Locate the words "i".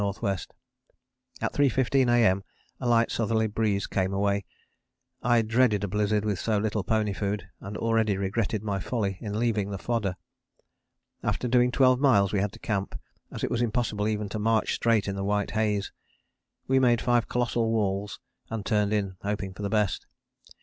5.21-5.43